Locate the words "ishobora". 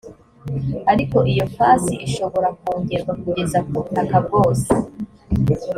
2.07-2.47